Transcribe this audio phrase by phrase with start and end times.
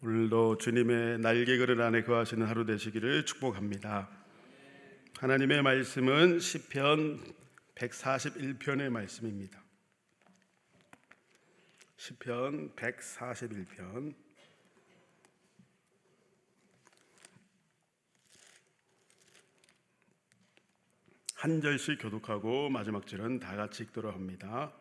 [0.00, 4.08] 오늘도 주님의 날개 그릇 안에 거하시는 하루 되시기를 축복합니다.
[5.18, 7.20] 하나님의 말씀은 시편
[7.74, 9.60] 141편의 말씀입니다.
[11.96, 14.14] 시편 141편
[21.34, 24.72] 한 절씩 교독하고 마지막 절은 다 같이 읽도록 합니다.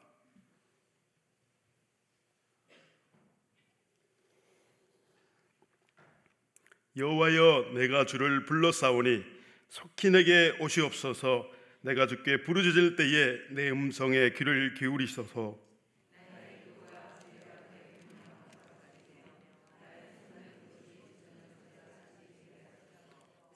[6.97, 9.24] 여호와여 내가 주를 불러싸오니
[9.69, 11.47] 속히 내게 오시옵소서.
[11.82, 15.60] 내가 주께 부르짖을 때에 내 음성에 귀를 기울이소서.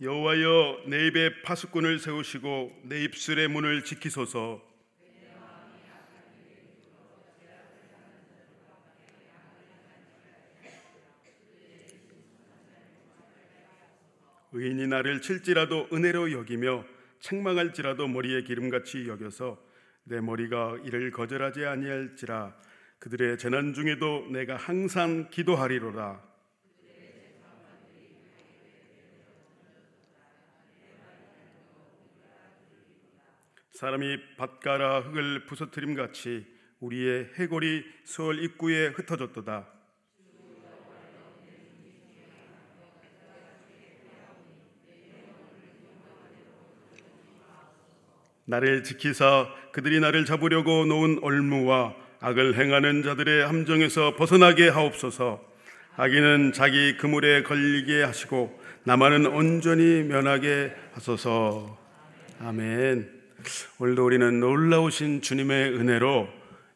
[0.01, 4.70] 여호와여 내 입에 파수꾼을 세우시고 내 입술의 문을 지키소서
[14.53, 16.83] 의인이 나를 칠지라도 은혜로 여기며
[17.19, 19.61] 책망할지라도 머리에 기름같이 여겨서
[20.03, 22.55] 내 머리가 이를 거절하지 아니할지라.
[22.99, 26.21] 그들의 재난 중에도 내가 항상 기도하리로다
[33.71, 36.45] 사람이 밭가라 흙을 부서뜨림 같이
[36.79, 39.80] 우리의 해골이 수월 입구에 흩어졌도다
[48.51, 55.41] 나를 지키사 그들이 나를 잡으려고 놓은 얼무와 악을 행하는 자들의 함정에서 벗어나게 하옵소서.
[55.95, 61.79] 악인은 자기 그물에 걸리게 하시고 나만은 온전히 면하게 하소서.
[62.41, 63.09] 아멘.
[63.79, 66.27] 오늘도 우리는 놀라우신 주님의 은혜로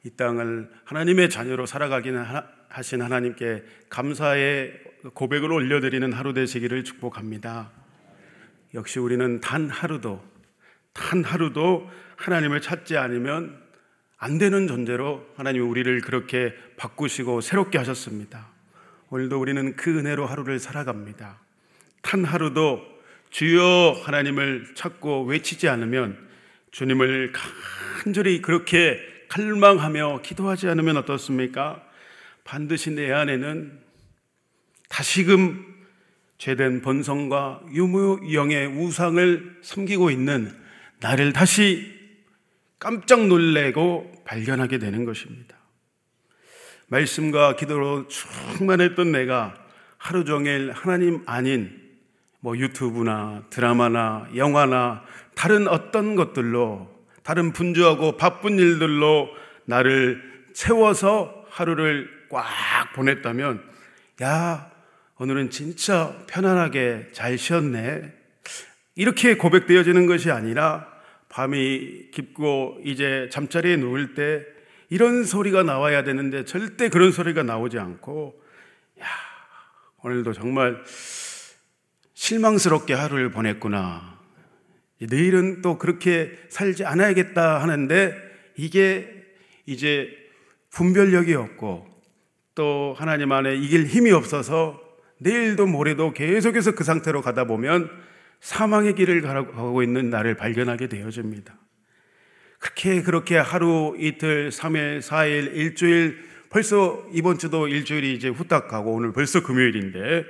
[0.05, 2.23] 이 땅을 하나님의 자녀로 살아가기는
[2.69, 4.79] 하신 하나님께 감사의
[5.13, 7.71] 고백을 올려드리는 하루 되시기를 축복합니다.
[8.73, 10.34] 역시 우리는 단 하루도
[10.95, 13.61] 단 하루도 하나님을 찾지 않으면
[14.17, 18.47] 안 되는 존재로 하나님이 우리를 그렇게 바꾸시고 새롭게 하셨습니다.
[19.09, 21.39] 오늘도 우리는 그 은혜로 하루를 살아갑니다.
[22.01, 22.81] 단 하루도
[23.29, 26.17] 주여 하나님을 찾고 외치지 않으면
[26.71, 27.33] 주님을
[28.03, 31.83] 간절히 그렇게 갈망하며 기도하지 않으면 어떻습니까?
[32.45, 33.79] 반드시 내 안에는
[34.87, 35.75] 다시금
[36.37, 40.64] 죄된 번성과 유무영의 우상을 섬기고 있는
[41.05, 41.93] 나를 다시
[42.79, 45.55] 깜짝 놀래고 발견하게 되는 것입니다.
[46.87, 49.53] 말씀과 기도로 충만했던 내가
[49.99, 51.79] 하루 종일 하나님 아닌
[52.39, 55.03] 뭐 유튜브나 드라마나 영화나
[55.35, 56.89] 다른 어떤 것들로
[57.21, 59.29] 다른 분주하고 바쁜 일들로
[59.65, 60.23] 나를
[60.55, 62.45] 채워서 하루를 꽉
[62.95, 63.63] 보냈다면
[64.23, 64.71] 야
[65.19, 68.11] 오늘은 진짜 편안하게 잘 쉬었네
[68.95, 70.94] 이렇게 고백되어지는 것이 아니라
[71.35, 74.45] 밤이 깊고 이제 잠자리에 누울 때
[74.89, 78.41] 이런 소리가 나와야 되는데 절대 그런 소리가 나오지 않고
[79.01, 79.05] 야,
[80.01, 80.81] 오늘도 정말
[82.13, 84.17] 실망스럽게 하루를 보냈구나.
[84.97, 88.15] 내일은 또 그렇게 살지 않아야겠다 하는데
[88.55, 89.25] 이게
[89.65, 90.07] 이제
[90.69, 91.85] 분별력이 없고
[92.55, 94.81] 또 하나님 안에 이길 힘이 없어서
[95.17, 97.89] 내일도 모레도 계속해서 그 상태로 가다 보면
[98.39, 101.57] 사망의 길을 가고 있는 나를 발견하게 되어집니다.
[102.59, 106.17] 그렇게 그렇게 하루 이틀, 3일, 4일, 일주일,
[106.49, 110.25] 벌써 이번 주도 일주일이 이제 후딱 가고 오늘 벌써 금요일인데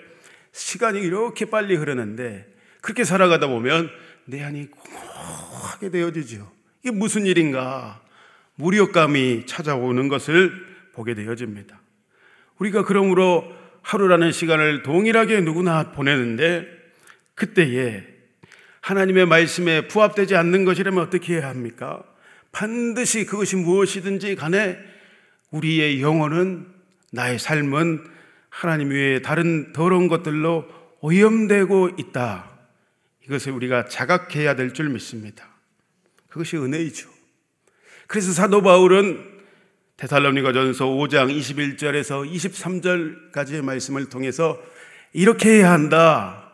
[0.51, 2.47] 시간이 이렇게 빨리 흐르는데
[2.81, 3.89] 그렇게 살아가다 보면
[4.25, 6.51] 내 안이 공허하게 되어지죠.
[6.81, 8.01] 이게 무슨 일인가?
[8.55, 10.51] 무력감이 찾아오는 것을
[10.93, 11.79] 보게 되어집니다.
[12.57, 13.45] 우리가 그러므로
[13.81, 16.67] 하루라는 시간을 동일하게 누구나 보내는데
[17.35, 18.03] 그때에
[18.81, 22.03] 하나님의 말씀에 부합되지 않는 것이라면 어떻게 해야 합니까?
[22.51, 24.77] 반드시 그것이 무엇이든지 간에
[25.51, 26.67] 우리의 영혼은
[27.11, 28.05] 나의 삶은
[28.49, 30.65] 하나님 외에 다른 더러운 것들로
[31.01, 32.51] 오염되고 있다.
[33.25, 35.47] 이것을 우리가 자각해야 될 줄 믿습니다.
[36.29, 37.09] 그것이 은혜이죠.
[38.07, 39.35] 그래서 사도 바울은
[39.97, 44.61] 데살로니가 전서 5장 21절에서 23절까지의 말씀을 통해서
[45.13, 46.44] 이렇게 해야 한다.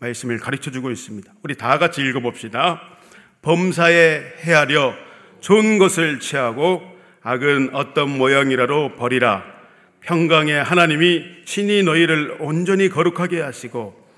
[0.00, 1.32] 말씀을 가르쳐 주고 있습니다.
[1.42, 2.80] 우리 다 같이 읽어 봅시다.
[3.42, 4.94] 범사에 헤아려
[5.40, 6.82] 좋은 것을 취하고
[7.22, 9.44] 악은 어떤 모양이라도 버리라.
[10.00, 14.08] 평강의 하나님이 신이 너희를 온전히 거룩하게 하시고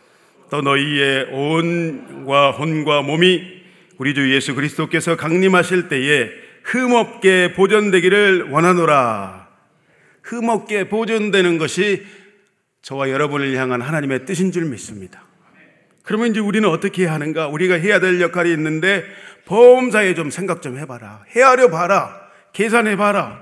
[0.51, 3.61] 또 너희의 온과 혼과 몸이
[3.99, 6.31] 우리 주 예수 그리스도께서 강림하실 때에
[6.65, 9.49] 흠없게 보존되기를 원하노라.
[10.23, 12.05] 흠없게 보존되는 것이
[12.83, 15.30] 저와 여러분을 향한 하나님의 뜻인 줄 믿습니다.
[16.03, 17.49] 그러면 이제 우리는 어떻게 해야 하는가?
[17.49, 19.05] 우리가 해야 될 역할이 있는데
[19.47, 21.25] 보험사에 좀 생각 좀 해봐라.
[21.35, 22.21] 헤아려 봐라.
[22.53, 23.41] 계산해 봐라.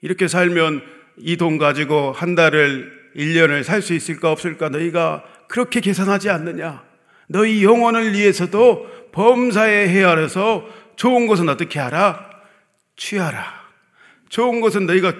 [0.00, 0.82] 이렇게 살면
[1.18, 6.82] 이 돈 가지고 한 달을 1년을 살 수 있을까 없을까 너희가 그렇게 계산하지 않느냐?
[7.28, 12.28] 너희 영혼을 위해서도 범사에 헤아려서 좋은 것은 어떻게 하라?
[12.96, 13.44] 취하라.
[14.28, 15.12] 좋은 것은 너희가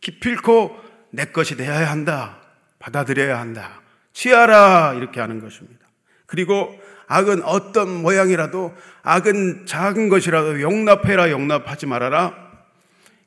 [0.00, 0.76] 기필코
[1.12, 2.38] 내 것이 되어야 한다.
[2.78, 3.79] 받아들여야 한다.
[4.20, 4.94] 취하라.
[4.98, 5.80] 이렇게 하는 것입니다.
[6.26, 11.30] 그리고 악은 어떤 모양이라도 악은 작은 것이라도 용납해라.
[11.30, 12.34] 용납하지 말아라.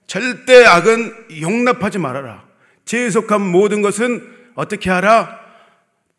[0.05, 2.43] 절대 악은 용납하지 말아라.
[2.85, 4.21] 죄에 속한 모든 것은
[4.53, 5.39] 어떻게 하라?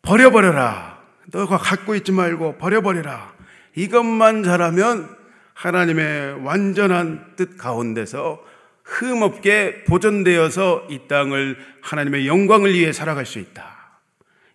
[0.01, 0.99] 버려버려라.
[1.31, 3.33] 너가 갖고 있지 말고 버려버려라.
[3.75, 5.09] 이것만 잘하면
[5.53, 8.43] 하나님의 완전한 뜻 가운데서
[8.83, 13.74] 흠없게 보존되어서 이 땅을 하나님의 영광을 위해 살아갈 수 있다.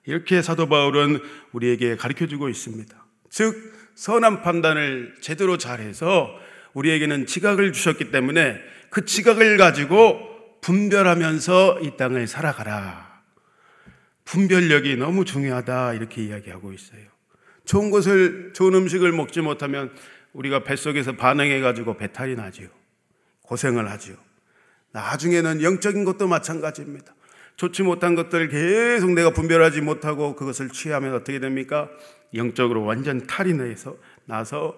[0.06, 1.20] 이렇게 사도 바울은
[1.52, 2.97] 우리에게 가르쳐 주고 있습니다.
[3.29, 3.55] 즉,
[3.94, 6.31] 선한 판단을 제대로 잘해서
[6.73, 8.61] 우리에게는 지각을 주셨기 때문에
[8.91, 10.20] 그 지각을 가지고
[10.62, 13.23] 분별하면서 이 땅을 살아가라.
[14.25, 15.94] 분별력이 너무 중요하다.
[15.94, 17.03] 이렇게 이야기하고 있어요.
[17.64, 19.93] 좋은 것을, 좋은 음식을 먹지 못하면
[20.32, 22.69] 우리가 뱃속에서 반응해가지고 배탈이 나지요.
[23.43, 24.17] 고생을 하지요.
[24.93, 27.14] 나중에는 영적인 것도 마찬가지입니다.
[27.61, 31.91] 좋지 못한 것들을 계속 내가 분별하지 못하고 그것을 취하면 어떻게 됩니까?
[32.33, 34.75] 영적으로 완전 탈이 나서, 나서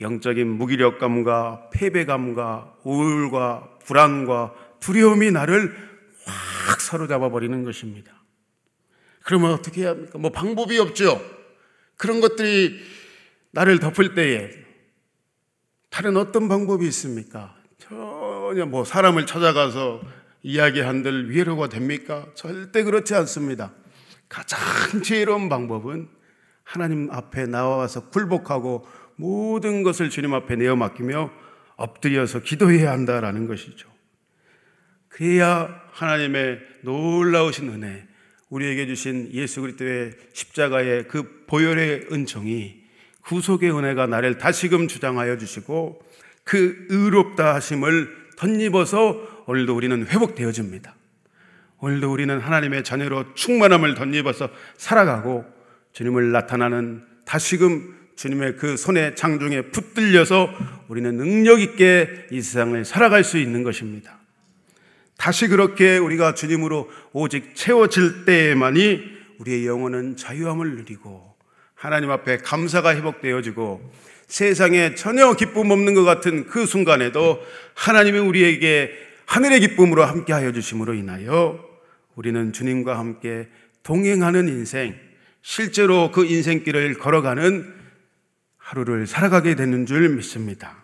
[0.00, 5.76] 영적인 무기력감과 패배감과 우울과 불안과 두려움이 나를
[6.24, 8.10] 확 사로잡아 버리는 것입니다.
[9.22, 10.16] 그러면 어떻게 해야 합니까?
[10.16, 11.20] 뭐 방법이 없죠.
[11.98, 12.80] 그런 것들이
[13.50, 14.52] 나를 덮을 때에
[15.90, 17.54] 다른 어떤 방법이 있습니까?
[17.76, 20.00] 전혀 뭐 사람을 찾아가서
[20.46, 22.24] 이야기한들 위로가 됩니까?
[22.34, 23.72] 절대 그렇지 않습니다.
[24.28, 26.08] 가장 지혜로운 방법은
[26.62, 31.32] 하나님 앞에 나와서 굴복하고 모든 것을 주님 앞에 내어 맡기며
[31.74, 33.88] 엎드려서 기도해야 한다라는 것이죠.
[35.08, 38.06] 그래야 하나님의 놀라우신 은혜,
[38.48, 42.84] 우리에게 주신 예수 그리스도의 십자가의 그 보혈의 은총이
[43.22, 46.00] 구속의 은혜가 나를 다시금 주장하여 주시고
[46.44, 50.94] 그 의롭다 하심을 덧입어서 오늘도 우리는 회복되어집니다.
[51.78, 55.44] 오늘도 우리는 하나님의 자녀로 충만함을 덧입어서 살아가고
[55.92, 60.48] 주님을 나타나는 다시금 주님의 그 손의 장중에 붙들려서
[60.88, 64.18] 우리는 능력 있게 이 세상을 살아갈 수 있는 것입니다.
[65.18, 71.34] 다시 그렇게 우리가 주님으로 오직 채워질 때에만이 우리의 영혼은 자유함을 누리고
[71.74, 73.92] 하나님 앞에 감사가 회복되어지고
[74.26, 77.40] 세상에 전혀 기쁨 없는 것 같은 그 순간에도
[77.74, 81.62] 하나님이 우리에게 하늘의 기쁨으로 함께하여 주심으로 인하여
[82.14, 83.48] 우리는 주님과 함께
[83.82, 84.96] 동행하는 인생,
[85.42, 87.74] 실제로 그 인생길을 걸어가는
[88.56, 90.82] 하루를 살아가게 되는 줄 믿습니다.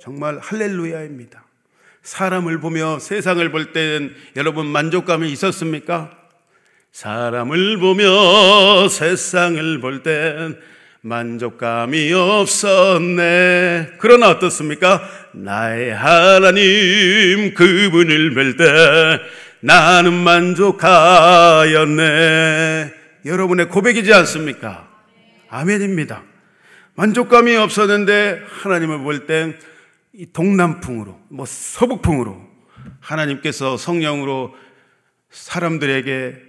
[0.00, 1.44] 정말 할렐루야입니다.
[2.02, 6.16] 사람을 보며 세상을 볼 때는 여러분 만족감이 있었습니까?
[6.92, 10.58] 사람을 보며 세상을 볼 땐
[11.06, 13.92] 만족감이 없었네.
[13.98, 15.08] 그러나 어떻습니까?
[15.32, 18.64] 나의 하나님 그분을 뵐 때
[19.60, 20.82] 나는 만족하였네.
[23.24, 24.88] 여러분의 고백이지 않습니까?
[25.48, 26.24] 아멘입니다.
[26.96, 29.56] 만족감이 없었는데 하나님을 볼땐
[30.32, 32.36] 동남풍으로, 뭐 서북풍으로
[32.98, 34.56] 하나님께서 성령으로
[35.30, 36.45] 사람들에게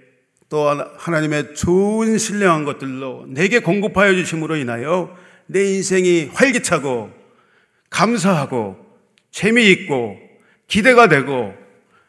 [0.48, 5.14] 또 하나님의 좋은 신령한 것들로 내게 공급하여 주심으로 인하여
[5.46, 7.12] 내 인생이 활기차고
[7.90, 8.76] 감사하고
[9.30, 10.18] 재미있고
[10.66, 11.54] 기대가 되고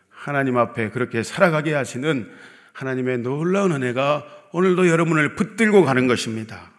[0.10, 2.29] 하나님 앞에 그렇게 살아가게 하시는
[2.74, 6.72] 하나님의 놀라운 은혜가 오늘도 여러분을 붙들고 가는 것입니다.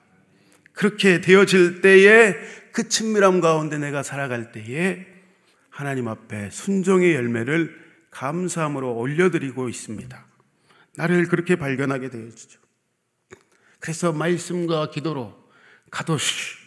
[0.72, 2.34] 그렇게 되어질 때에
[2.72, 5.06] 그 친밀함 가운데 내가 살아갈 때에
[5.68, 7.78] 하나님 앞에 순종의 열매를
[8.10, 10.29] 감사함으로 올려드리고 있습니다.
[11.00, 12.60] 나를 그렇게 발견하게 되어지죠.
[13.78, 15.34] 그래서 말씀과 기도로
[15.90, 16.58] 가도시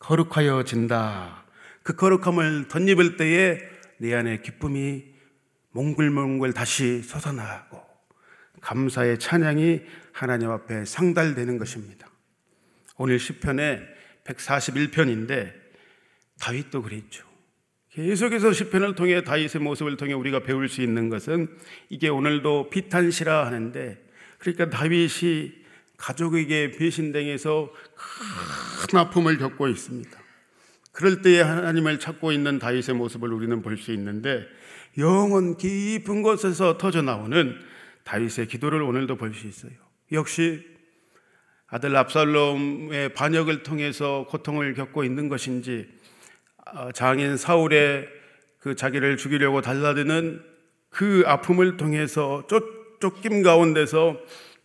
[0.00, 1.44] 거룩하여진다.
[1.84, 3.60] 그 거룩함을 덧입을 때에
[3.98, 5.04] 내 안에 기쁨이
[5.70, 7.80] 몽글몽글 다시 솟아나고
[8.60, 12.10] 감사의 찬양이 하나님 앞에 상달되는 것입니다.
[12.96, 13.80] 오늘 시편에
[14.24, 15.54] 141편인데
[16.40, 17.29] 다윗도 그랬죠.
[17.92, 21.48] 계속해서 시편을 통해 다윗의 모습을 통해 우리가 배울 수 있는 것은
[21.88, 23.98] 이게 오늘도 비탄시라 하는데
[24.38, 25.52] 그러니까 다윗이
[25.96, 27.72] 가족에게 배신당해서
[28.88, 30.10] 큰 아픔을 겪고 있습니다.
[30.92, 34.46] 그럴 때에 하나님을 찾고 있는 다윗의 모습을 우리는 볼 수 있는데
[34.98, 37.56] 영원 깊은 곳에서 터져 나오는
[38.04, 39.72] 다윗의 기도를 오늘도 볼 수 있어요.
[40.12, 40.64] 역시
[41.66, 45.99] 아들 압살롬의 반역을 통해서 고통을 겪고 있는 것인지 아,
[46.94, 48.08] 장인 사울의
[48.58, 50.42] 그 자기를 죽이려고 달라드는
[50.90, 52.46] 그 아픔을 통해서
[53.00, 54.18] 쫓김 가운데서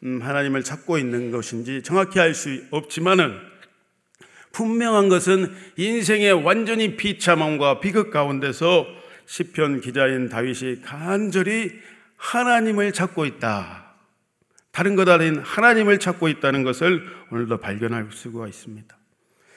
[0.04, 3.40] 음, 하나님을 찾고 있는 것인지 정확히 알 수 없지만은
[4.52, 8.88] 분명한 것은 인생의 완전히 비참함과 비극 가운데서
[9.26, 11.72] 시편 기자인 다윗이 간절히
[12.18, 13.94] 하나님을 찾고 있다.
[14.72, 18.95] 다른 것 아닌 하나님을 찾고 있다는 것을 오늘도 발견할 수가 있습니다.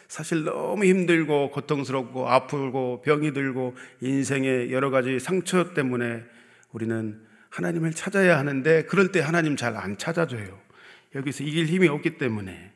[0.09, 6.25] 사실 너무 힘들고 고통스럽고 아프고 병이 들고 인생의 여러 가지 상처 때문에
[6.73, 10.59] 우리는 하나님을 찾아야 하는데 그럴 때 하나님 잘 안 찾아줘요.
[11.15, 12.73] 여기서 이길 힘이 없기 때문에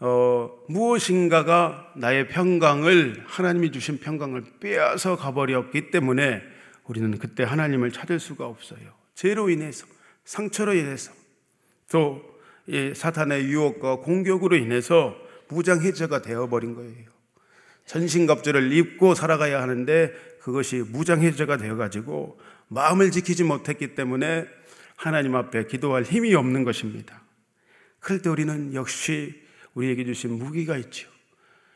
[0.00, 6.42] 어, 무엇인가가 나의 평강을 하나님이 주신 평강을 빼앗아 가버렸기 때문에
[6.84, 8.80] 우리는 그때 하나님을 찾을 수가 없어요.
[9.14, 9.86] 죄로 인해서
[10.24, 11.12] 상처로 인해서
[11.90, 12.22] 또
[12.94, 15.14] 사탄의 유혹과 공격으로 인해서
[15.50, 17.10] 무장해제가 되어버린 거예요.
[17.86, 22.38] 전신갑주를 입고 살아가야 하는데 그것이 무장해제가 되어가지고
[22.68, 24.46] 마음을 지키지 못했기 때문에
[24.96, 27.22] 하나님 앞에 기도할 힘이 없는 것입니다.
[27.98, 29.34] 그럴 때 우리는 역시
[29.74, 31.08] 우리에게 주신 무기가 있죠.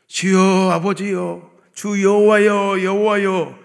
[0.06, 3.58] 주여 아버지여 주 여호와여 여호와여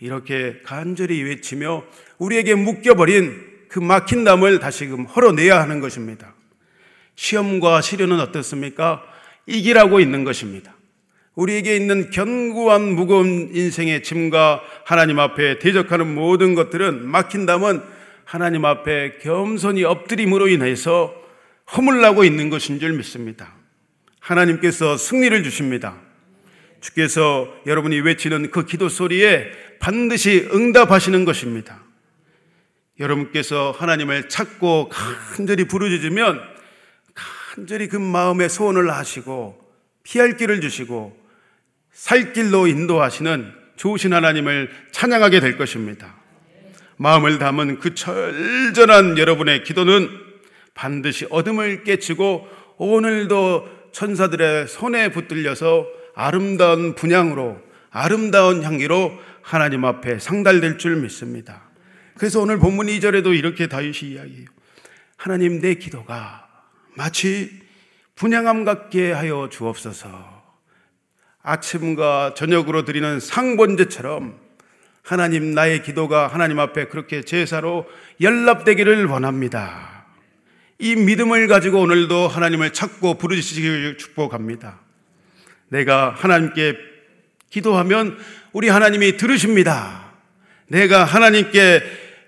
[0.00, 1.84] 이렇게 간절히 외치며
[2.18, 6.34] 우리에게 묶여버린 그 막힌 담을 다시금 헐어내야 하는 것입니다.
[7.14, 9.02] 시험과 시련은 어떻습니까?
[9.46, 10.74] 이기라고 있는 것입니다.
[11.34, 17.82] 우리에게 있는 견고한 무거운 인생의 짐과 하나님 앞에 대적하는 모든 것들은 막힌 담은
[18.24, 21.14] 하나님 앞에 겸손히 엎드림으로 인해서
[21.76, 23.54] 허물나고 있는 것인 줄 믿습니다.
[24.20, 25.96] 하나님께서 승리를 주십니다.
[26.80, 31.82] 주께서 여러분이 외치는 그 기도 소리에 반드시 응답하시는 것입니다.
[32.98, 36.55] 여러분께서 하나님을 찾고 간절히 부르짖으면
[37.56, 39.58] 간절히 그 마음의 소원을 하시고
[40.02, 41.16] 피할 길을 주시고
[41.90, 46.16] 살 길로 인도하시는 좋으신 하나님을 찬양하게 될 것입니다.
[46.98, 50.10] 마음을 담은 그 철저한 여러분의 기도는
[50.74, 52.46] 반드시 어둠을 깨치고
[52.76, 57.58] 오늘도 천사들의 손에 붙들려서 아름다운 분양으로
[57.90, 61.62] 아름다운 향기로 하나님 앞에 상달될 줄 믿습니다.
[62.18, 64.46] 그래서 오늘 본문 2절에도 이렇게 다윗이 이야기해요.
[65.16, 66.45] 하나님 내 기도가
[66.96, 67.50] 마치
[68.14, 70.36] 분양함 같게 하여 주옵소서.
[71.42, 74.40] 아침과 저녁으로 드리는 상번제처럼
[75.02, 77.86] 하나님 나의 기도가 하나님 앞에 그렇게 제사로
[78.20, 80.06] 연락되기를 원합니다.
[80.78, 84.80] 이 믿음을 가지고 오늘도 하나님을 찾고 부르시기를 축복합니다.
[85.68, 86.76] 내가 하나님께
[87.50, 88.18] 기도하면
[88.52, 90.12] 우리 하나님이 들으십니다.
[90.68, 91.82] 내가 하나님께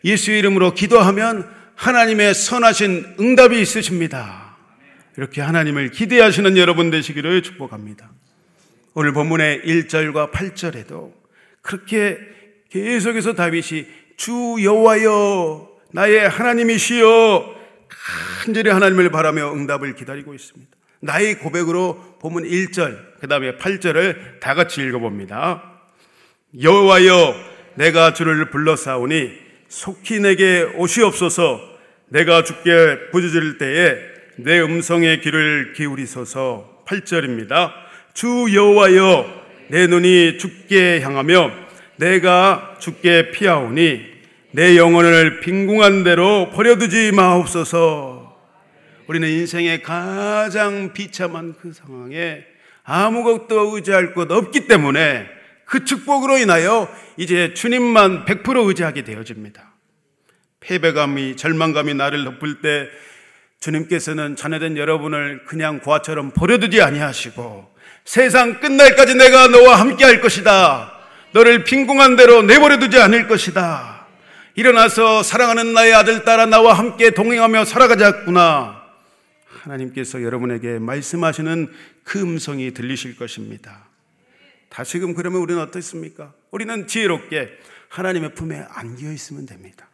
[0.05, 4.48] 예수 이름으로 기도하면 하나님의 선하신 응답이 있으십니다.
[5.19, 8.09] 이렇게 하나님을 기대하시는 여러분 되시기를 축복합니다.
[8.95, 11.13] 오늘 본문의 1절과 8절에도
[11.61, 12.19] 그렇게
[12.71, 14.33] 계속해서 다윗이 주
[14.63, 17.57] 여호와여 나의 하나님이시여
[18.45, 20.71] 간절히 하나님을 바라며 응답을 기다리고 있습니다.
[21.01, 25.81] 나의 고백으로 보면 1절, 그 다음에 8절을 다 같이 읽어봅니다.
[26.63, 27.35] 여호와여,
[27.75, 29.33] 내가 주를 불러사오니
[29.67, 31.61] 속히 내게 오시옵소서.
[32.07, 36.85] 내가 주께 부짖을 때에 내 음성의 귀를 기울이소서.
[36.87, 37.73] 8절입니다.
[38.15, 39.27] 주 여호와여,
[39.67, 41.51] 내 눈이 주께 향하며
[41.97, 44.01] 내가 주께 피하오니
[44.53, 48.39] 내 영혼을 빈궁한 대로 버려두지 마옵소서.
[49.09, 52.45] 우리는 인생의 가장 비참한 그 상황에
[52.85, 55.27] 아무것도 의지할 것 없기 때문에
[55.65, 59.73] 그 축복으로 인하여 이제 주님만 100% 의지하게 되어집니다.
[60.61, 62.89] 패배감이, 절망감이 나를 덮을 때
[63.61, 67.75] 주님께서는 자녀된 여러분을 그냥 고아처럼 버려두지 아니하시고
[68.05, 70.93] 세상 끝날까지 내가 너와 함께 할 것이다.
[71.33, 74.07] 너를 빈궁한 대로 내버려두지 않을 것이다.
[74.55, 78.83] 일어나서 사랑하는 나의 아들 따라 나와 함께 동행하며 살아가자꾸나.
[79.47, 81.71] 하나님께서 여러분에게 말씀하시는
[82.05, 83.87] 그 음성이 들리실 것입니다.
[84.71, 86.33] 다시금 그러면 우리는 어떻습니까?
[86.51, 87.51] 우리는 지혜롭게
[87.89, 89.89] 하나님의 품에 안겨 있으면 됩니다.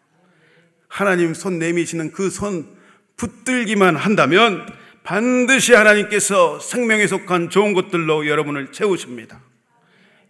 [0.87, 2.84] 하나님 손 내미시는 그 손
[3.17, 4.67] 붙들기만 한다면
[5.03, 9.41] 반드시 하나님께서 생명에 속한 좋은 것들로 여러분을 채우십니다.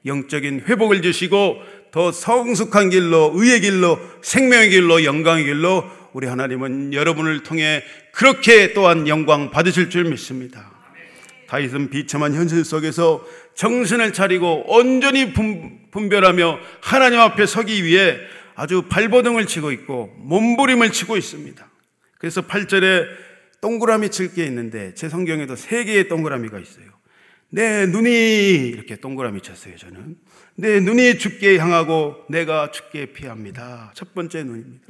[0.04, 7.42] 영적인 회복을 주시고 더 성숙한 길로, 의의 길로, 생명의 길로, 영광의 길로 우리 하나님은 여러분을
[7.42, 10.70] 통해 그렇게 또한 영광 받으실 줄 믿습니다.
[11.48, 13.24] 다윗은 비참한 현실 속에서
[13.54, 15.32] 정신을 차리고 온전히
[15.92, 18.18] 분별하며 하나님 앞에 서기 위해
[18.56, 21.64] 아주 발버둥을 치고 있고 몸부림을 치고 있습니다.
[22.24, 23.06] 그래서 8절에
[23.60, 26.86] 동그라미 칠 게 있는데 제 성경에도 세 개의 동그라미가 있어요.
[27.50, 30.16] 내 눈이 이렇게 동그라미 쳤어요, 저는.
[30.54, 33.92] 내 눈이 죽게 향하고 내가 죽게 피합니다.
[33.94, 34.86] 첫 번째 눈입니다.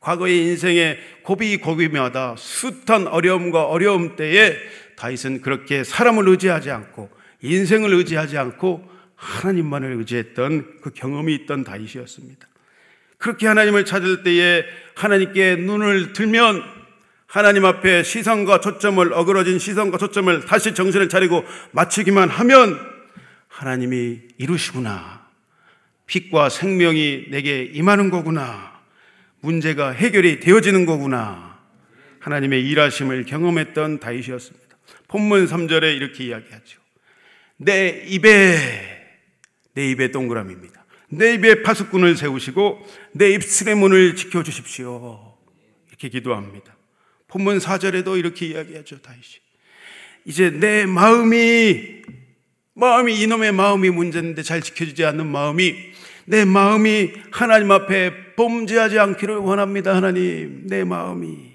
[0.00, 4.56] 과거의 인생의 고비 고비마다 숱한 어려움과 어려움 때에
[4.96, 7.10] 다윗은 그렇게 사람을 의지하지 않고
[7.42, 12.48] 인생을 의지하지 않고 하나님만을 의지했던 그 경험이 있던 다윗이었습니다.
[13.20, 14.64] 그렇게 하나님을 찾을 때에
[15.00, 16.62] 하나님께 눈을 들면
[17.26, 22.78] 하나님 앞에 시선과 초점을 어그러진 시선과 초점을 다시 정신을 차리고 맞추기만 하면
[23.48, 25.26] 하나님이 이루시구나.
[26.06, 28.78] 빛과 생명이 내게 임하는 거구나.
[29.40, 31.58] 문제가 해결이 되어지는 거구나.
[32.18, 34.76] 하나님의 일하심을 경험했던 다윗이었습니다.
[35.08, 36.78] 본문 3절에 이렇게 이야기하죠.
[37.56, 38.58] 내 입에
[39.72, 40.79] 내 입에 동그라미입니다.
[41.10, 45.36] 내 입에 파수꾼을 세우시고 내 입술의 문을 지켜 주십시오.
[45.88, 46.76] 이렇게 기도합니다.
[47.28, 49.02] 본문 4절에도 이렇게 이야기하죠.
[49.02, 49.24] 다윗이.
[50.24, 52.02] 이제 내 마음이
[52.74, 55.74] 마음이 이놈의 마음이 문제인데 잘 지켜주지 않는 마음이
[56.26, 59.94] 내 마음이 하나님 앞에 범죄하지 않기를 원합니다.
[59.94, 61.50] 하나님, 내 마음이.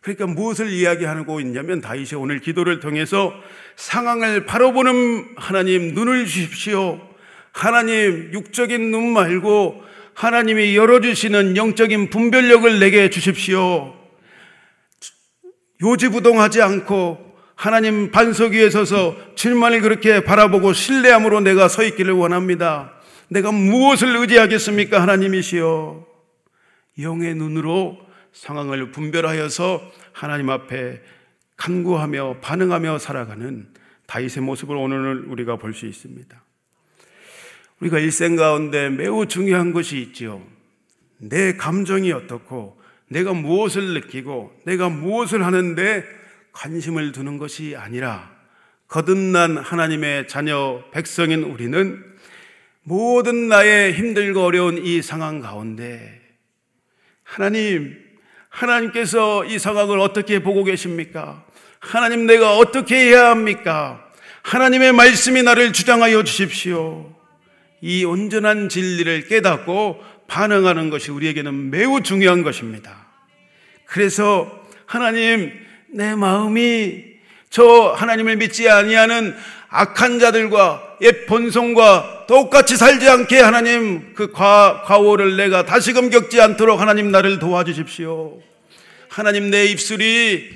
[0.00, 3.32] 그러니까 무엇을 이야기하고 있냐면 다윗이 오늘 기도를 통해서
[3.76, 7.13] 상황을 바로 보는 하나님 눈을 주십시오.
[7.54, 9.82] 하나님 육적인 눈 말고
[10.14, 13.94] 하나님이 열어주시는 영적인 분별력을 내게 주십시오.
[15.80, 22.92] 요지부동하지 않고 하나님 반석 위에 서서 주님만을 그렇게 바라보고 신뢰함으로 내가 서 있기를 원합니다.
[23.28, 25.00] 내가 무엇을 의지하겠습니까?
[25.00, 26.06] 하나님이시여.
[27.00, 27.98] 영의 눈으로
[28.32, 31.00] 상황을 분별하여서 하나님 앞에
[31.56, 33.68] 간구하며 반응하며 살아가는
[34.06, 36.42] 다윗의 모습을 오늘 우리가 볼 수 있습니다.
[37.80, 40.42] 우리가 일생 가운데 매우 중요한 것이 있지요.
[41.18, 46.04] 내 감정이 어떻고 내가 무엇을 느끼고 내가 무엇을 하는데
[46.52, 48.30] 관심을 두는 것이 아니라
[48.88, 52.02] 거듭난 하나님의 자녀 백성인 우리는
[52.82, 56.20] 모든 나의 힘들고 어려운 이 상황 가운데
[57.22, 57.98] 하나님,
[58.50, 61.44] 하나님께서 이 상황을 어떻게 보고 계십니까?
[61.80, 64.04] 하나님 내가 어떻게 해야 합니까?
[64.42, 67.14] 하나님의 말씀이 나를 주장하여 주십시오.
[67.86, 72.96] 이 온전한 진리를 깨닫고 반응하는 것이 우리에게는 매우 중요한 것입니다.
[73.84, 74.50] 그래서
[74.86, 75.52] 하나님
[75.92, 77.04] 내 마음이
[77.50, 79.34] 저 하나님을 믿지 아니하는
[79.68, 86.80] 악한 자들과 옛 본성과 똑같이 살지 않게 하나님 그 과, 과오를 내가 다시금 겪지 않도록
[86.80, 88.40] 하나님 나를 도와주십시오.
[89.10, 90.52] 하나님 내 입술이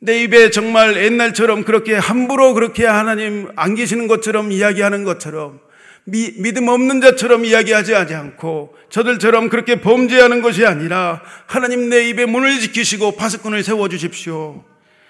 [0.00, 5.67] 내 입에 정말 옛날처럼 그렇게 함부로 그렇게 하나님 안 계시는 것처럼 이야기하는 것처럼
[6.10, 12.60] 미, 믿음 없는 자처럼 이야기하지 않고 저들처럼 그렇게 범죄하는 것이 아니라 하나님 내 입에 문을
[12.60, 14.64] 지키시고 파수꾼을 세워주십시오.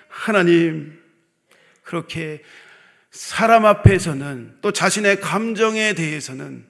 [0.09, 0.99] 하나님,
[1.85, 2.43] 그렇게
[3.11, 6.67] 사람 앞에서는 또 자신의 감정에 대해서는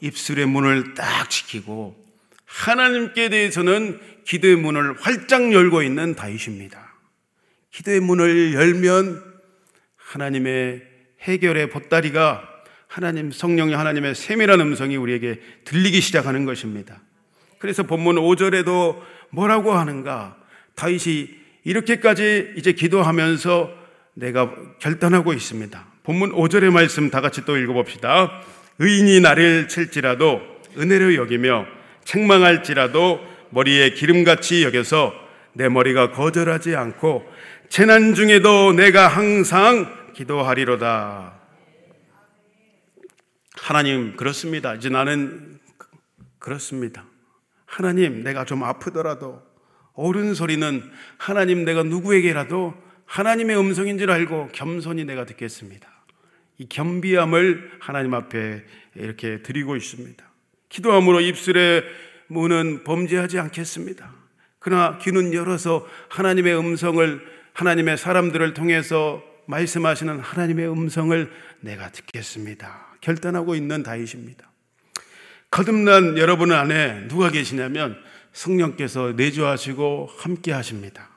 [0.00, 1.96] 입술의 문을 딱 지키고
[2.44, 6.94] 하나님께 대해서는 기도의 문을 활짝 열고 있는 다윗입니다.
[7.70, 9.22] 기도의 문을 열면
[9.96, 10.82] 하나님의
[11.22, 12.51] 해결의 보따리가
[12.92, 17.00] 하나님 성령이 하나님의 세밀한 음성이 우리에게 들리기 시작하는 것입니다.
[17.58, 19.00] 그래서 본문 5절에도
[19.30, 20.36] 뭐라고 하는가?
[20.74, 21.30] 다윗이
[21.64, 23.70] 이렇게까지 이제 기도하면서
[24.12, 25.86] 내가 결단하고 있습니다.
[26.02, 28.42] 본문 5절의 말씀 다 같이 또 읽어봅시다.
[28.78, 30.42] 의인이 나를 칠지라도
[30.76, 31.64] 은혜로 여기며
[32.04, 35.14] 책망할지라도 머리에 기름같이 여겨서
[35.54, 37.26] 내 머리가 거절하지 않고
[37.70, 41.41] 재난 중에도 내가 항상 기도하리로다.
[43.62, 44.74] 하나님, 그렇습니다.
[44.74, 45.60] 이제 나는
[46.40, 47.04] 그렇습니다.
[47.64, 49.40] 하나님, 내가 좀 아프더라도
[49.94, 50.82] 옳은 소리는
[51.16, 52.74] 하나님 내가 누구에게라도
[53.06, 55.88] 하나님의 음성인 줄 알고 겸손히 내가 듣겠습니다.
[56.58, 58.64] 이 겸비함을 하나님 앞에
[58.96, 60.24] 이렇게 드리고 있습니다.
[60.68, 61.84] 기도함으로 입술의
[62.26, 64.12] 문은 범죄하지 않겠습니다.
[64.58, 67.20] 그러나 귀는 열어서 하나님의 음성을
[67.52, 72.96] 하나님의 사람들을 통해서 말씀하시는 하나님의 음성을 내가 듣겠습니다.
[73.00, 74.50] 결단하고 있는 다윗입니다.
[75.50, 81.10] 거듭난 여러분 안에 누가 계시냐면 성령께서 내주하시고 함께 하십니다.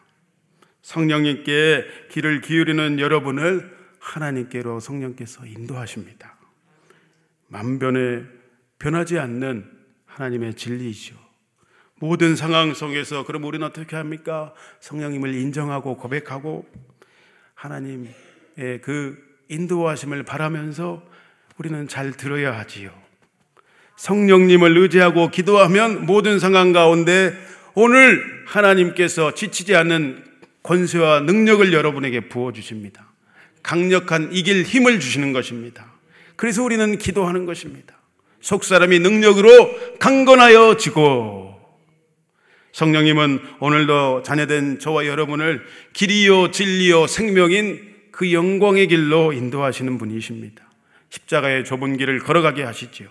[0.81, 6.37] 성령님께 길을 기울이는 여러분을 하나님께로 성령께서 인도하십니다.
[7.47, 8.23] 만변에
[8.77, 9.71] 변하지 않는
[10.05, 11.15] 하나님의 진리이죠.
[11.95, 14.53] 모든 상황 속에서 그럼 우리는 어떻게 합니까?
[14.81, 16.67] 성령님을 인정하고 고백하고
[17.53, 18.24] 하나님의
[18.55, 19.17] 그
[19.49, 21.03] 인도하심을 바라면서
[21.57, 22.91] 우리는 잘 들어야 하지요.
[23.97, 27.33] 성령님을 의지하고 기도하면 모든 상황 가운데
[27.73, 30.23] 오늘 하나님께서 지치지 않는
[30.63, 33.11] 권세와 능력을 여러분에게 부어 주십니다.
[33.63, 35.93] 강력한 이길 힘을 주시는 것입니다.
[36.35, 37.95] 그래서 우리는 기도하는 것입니다.
[38.41, 41.55] 속 사람이 능력으로 강건하여 지고
[42.73, 50.63] 성령님은 오늘도 자녀된 저와 여러분을 길이요 진리요 생명인 그 영광의 길로 인도하시는 분이십니다.
[51.09, 53.09] 십자가의 좁은 길을 걸어가게 하시지요.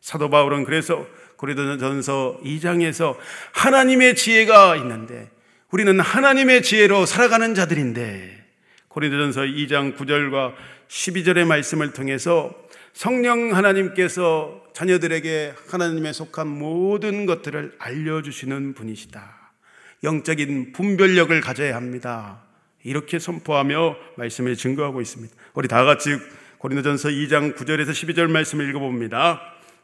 [0.00, 1.04] 사도 바울은 그래서
[1.38, 3.16] 고린도전서 2장에서
[3.52, 5.28] 하나님의 지혜가 있는데
[5.72, 8.44] 우리는 하나님의 지혜로 살아가는 자들인데
[8.88, 10.54] 고린도전서 2장 9절과
[10.86, 12.54] 12절의 말씀을 통해서
[12.92, 19.52] 성령 하나님께서 자녀들에게 하나님의 속한 모든 것들을 알려주시는 분이시다.
[20.04, 22.43] 영적인 분별력을 가져야 합니다.
[22.84, 25.34] 이렇게 선포하며 말씀을 증거하고 있습니다.
[25.54, 26.16] 우리 다 같이
[26.58, 29.40] 고린도전서 2장 9절에서 12절 말씀을 읽어봅니다.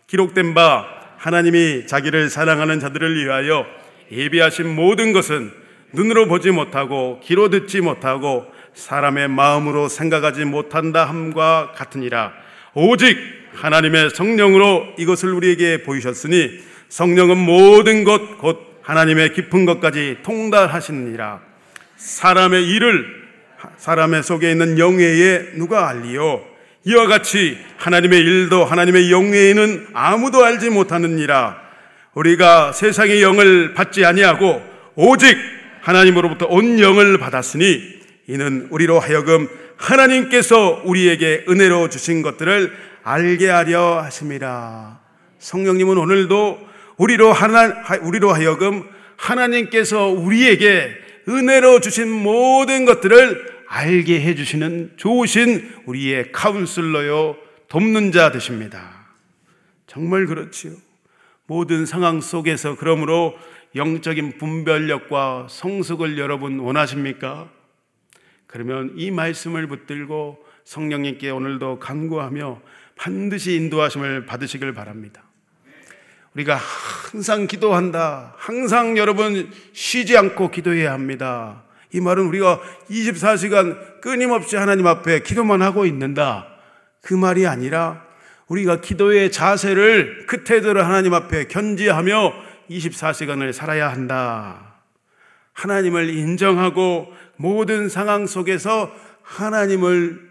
[0.07, 0.87] 기록된 바
[1.17, 3.67] 하나님이 자기를 사랑하는 자들을 위하여
[4.13, 5.53] 예비하신 모든 것은
[5.93, 12.33] 눈으로 보지 못하고 귀로 듣지 못하고 사람의 마음으로 생각하지 못한다 함과 같으니라.
[12.75, 13.19] 오직
[13.55, 21.50] 하나님의 성령으로 이것을 우리에게 보이셨으니 성령은 모든 것 곧 하나님의 깊은 것까지 통달하시느니라
[22.01, 23.21] 사람의 일을
[23.77, 26.43] 사람의 속에 있는 영예에 누가 알리요
[26.85, 31.61] 이와 같이 하나님의 일도 하나님의 영예에는 아무도 알지 못하느니라
[32.15, 34.63] 우리가 세상의 영을 받지 아니하고
[34.97, 35.37] 오직
[35.83, 45.01] 하나님으로부터 온 영을 받았으니 이는 우리로 하여금 하나님께서 우리에게 은혜로 주신 것들을 알게 하려 하심이라.
[45.39, 48.85] 성령님은 오늘도 우리로 하나 우리로 하여금
[49.17, 57.37] 하나님께서 우리에게 은혜로 주신 모든 것들을 알게 해 주시는 좋으신 우리의 카운슬러요
[57.69, 59.07] 돕는 자 되십니다.
[59.87, 60.73] 정말 그렇지요.
[61.47, 63.37] 모든 상황 속에서 그러므로
[63.77, 67.49] 영적인 분별력과 성숙을 여러분 원하십니까?
[68.49, 72.61] 그러면 이 말씀을 붙들고 성령님께 오늘도 간구하며
[72.97, 75.23] 반드시 인도하심을 받으시길 바랍니다.
[76.35, 78.35] 우리가 항상 기도한다.
[78.37, 81.63] 항상 여러분 쉬지 않고 기도해야 합니다.
[81.93, 86.47] 이 말은 우리가 24시간 끊임없이 하나님 앞에 기도만 하고 있는다.
[87.03, 88.05] 그 말이 아니라
[88.47, 92.33] 우리가 기도의 자세를 그 태도를 하나님 앞에 견지하며
[92.71, 94.83] 24시간을 살아야 한다.
[95.53, 100.31] 하나님을 인정하고 모든 상황 속에서 하나님을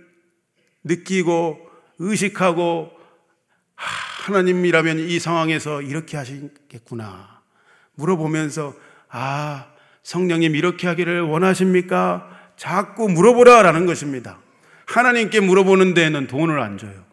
[0.83, 1.59] 느끼고
[1.99, 2.91] 의식하고
[3.75, 7.41] 하 나님이라면 이 상황에서 이렇게 하시겠구나
[7.95, 8.73] 물어보면서
[9.09, 9.67] 아
[10.03, 12.29] 성령님 이렇게 하기를 원하십니까?
[12.55, 14.39] 자꾸 물어보라라는 것입니다.
[14.85, 17.09] 하나님께 물어보는 데에는 돈을 안 줘요.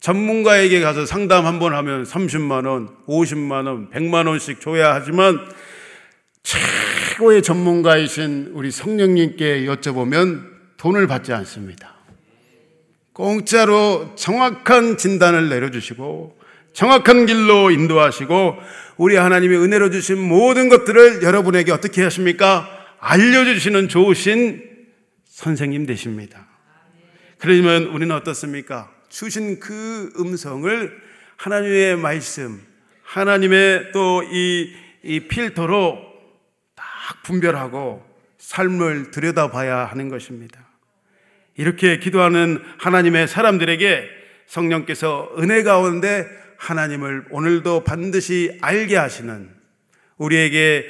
[0.00, 5.38] 전문가에게 가서 상담 한 번 하면 30만 원, 50만 원, 100만 원씩 줘야 하지만
[6.42, 11.94] 최고의 전문가이신 우리 성령님께 여쭤보면 돈을 받지 않습니다.
[13.12, 16.38] 공짜로 정확한 진단을 내려주시고
[16.72, 18.56] 정확한 길로 인도하시고
[18.96, 22.68] 우리 하나님이 은혜로 주신 모든 것들을 여러분에게 어떻게 하십니까?
[23.00, 24.62] 알려주시는 좋으신
[25.24, 26.46] 선생님 되십니다.
[27.38, 28.90] 그러면 우리는 어떻습니까?
[29.08, 31.02] 주신 그 음성을
[31.36, 32.60] 하나님의 말씀,
[33.02, 35.98] 하나님의 또이 이 필터로
[37.24, 38.04] 분별하고
[38.38, 40.69] 삶을 들여다봐야 하는 것입니다.
[41.60, 44.08] 이렇게 기도하는 하나님의 사람들에게
[44.46, 49.50] 성령께서 은혜 가운데 하나님을 오늘도 반드시 알게 하시는
[50.16, 50.86] 우리에게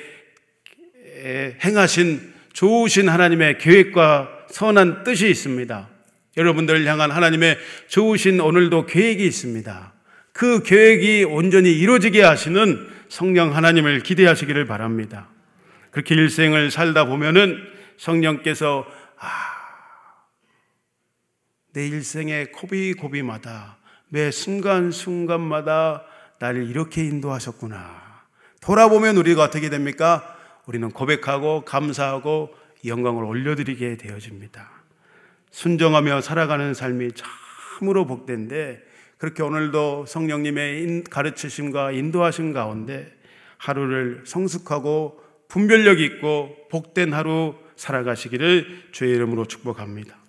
[1.65, 5.89] 행하신 좋으신 하나님의 계획과 선한 뜻이 있습니다.
[6.37, 9.93] 여러분들을 향한 하나님의 좋으신 오늘도 계획이 있습니다.
[10.33, 15.31] 그 계획이 온전히 이루어지게 하시는 성령 하나님을 기대하시기를 바랍니다.
[15.91, 17.59] 그렇게 일생을 살다 보면은
[17.97, 18.87] 성령께서
[19.19, 19.60] 아,
[21.73, 23.79] 내 일생의 고비고비마다
[24.09, 26.05] 매 순간순간마다
[26.39, 28.11] 나를 이렇게 인도하셨구나.
[28.61, 30.37] 돌아보면 우리가 어떻게 됩니까?
[30.67, 32.51] 우리는 고백하고 감사하고
[32.87, 34.71] 영광을 올려드리게 되어집니다.
[35.51, 37.11] 순정하며 살아가는 삶이
[37.79, 38.83] 참으로 복된데
[39.19, 43.13] 그렇게 오늘도 성령님의 가르치심과 인도하심 가운데
[43.59, 50.20] 하루를 성숙하고 분별력 있고 복된 하루 살아가시기를 주의 이름으로 축복합니다.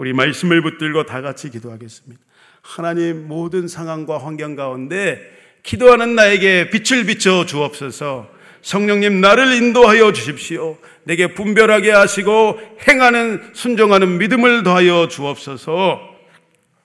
[0.00, 2.22] 우리 말씀을 붙들고 다 같이 기도하겠습니다.
[2.62, 5.20] 하나님 모든 상황과 환경 가운데
[5.62, 8.26] 기도하는 나에게 빛을 비춰 주옵소서.
[8.62, 10.78] 성령님 나를 인도하여 주십시오.
[11.04, 12.58] 내게 분별하게 하시고
[12.88, 16.00] 행하는 순종하는 믿음을 더하여 주옵소서.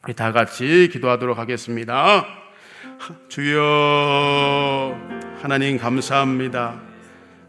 [0.03, 2.25] 우리 다 같이 기도하도록 하겠습니다.
[3.29, 4.99] 주여
[5.41, 6.81] 하나님 감사합니다.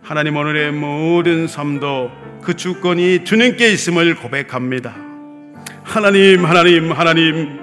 [0.00, 2.12] 하나님 오늘의 모든 삶도
[2.44, 5.05] 그 주권이 주님께 있음을 고백합니다.
[5.86, 7.58] 하나님, 하나님, 하나님,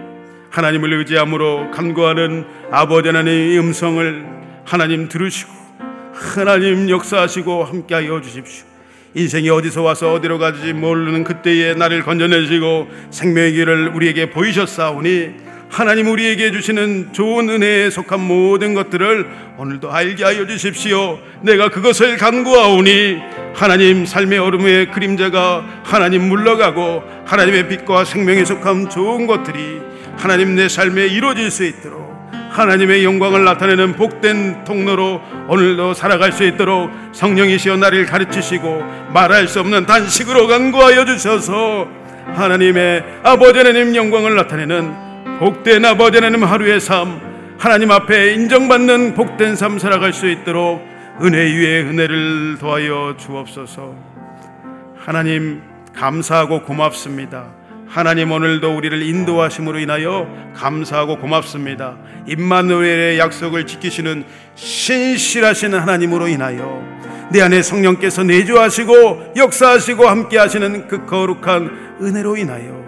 [0.49, 4.25] 하나님을 의지함으로 간구하는 아버지 하나님의 음성을
[4.63, 5.51] 하나님 들으시고
[6.13, 8.65] 하나님 역사하시고 함께하여 주십시오.
[9.13, 15.31] 인생이 어디서 와서 어디로 가지 모르는 그때에 나를 건져내시고 생명의 길을 우리에게 보이셨사오니
[15.73, 19.25] 하나님 우리에게 주시는 좋은 은혜에 속한 모든 것들을
[19.57, 21.17] 오늘도 알게 하여 주십시오.
[21.41, 23.17] 내가 그것을 간구하오니
[23.55, 29.81] 하나님 삶의 얼음의 그림자가 하나님 물러가고 하나님의 빛과 생명에 속한 좋은 것들이
[30.15, 32.03] 하나님 내 삶에 이루어질 수 있도록
[32.51, 39.87] 하나님의 영광을 나타내는 복된 통로로 오늘도 살아갈 수 있도록 성령이시여 나를 가르치시고 말할 수 없는
[39.87, 41.87] 단식으로 간구하여 주셔서
[42.35, 45.12] 하나님의 아버지 하나님 영광을 나타내는
[45.43, 47.19] 복된 아버지 하나님 하루의 삶
[47.59, 50.81] 하나님 앞에 인정받는 복된 삶 살아갈 수 있도록
[51.21, 53.93] 은혜 위에 은혜를 더하여 주옵소서.
[54.95, 55.61] 하나님
[55.93, 57.47] 감사하고 고맙습니다.
[57.89, 61.97] 하나님 오늘도 우리를 인도하심으로 인하여 감사하고 고맙습니다.
[62.25, 64.23] 임마누엘의 약속을 지키시는
[64.55, 66.81] 신실하신 하나님으로 인하여
[67.33, 72.82] 내 안에 성령께서 내주하시고 역사하시고 함께 하시는 그 거룩한 은혜로 인하여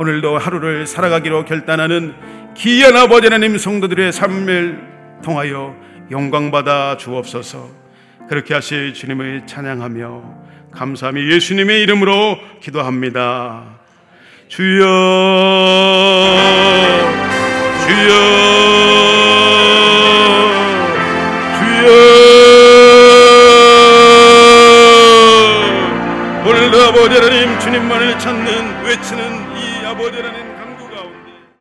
[0.00, 2.14] 오늘도 하루를 살아가기로 결단하는
[2.56, 4.80] 귀한 아버지 하나님 성도들의 삶을
[5.22, 5.76] 통하여
[6.10, 7.68] 영광받아 주옵소서.
[8.26, 10.22] 그렇게 하실 주님을 찬양하며
[10.72, 13.78] 감사함이 예수님의 이름으로 기도합니다.
[14.48, 14.86] 주여
[17.86, 18.50] 주여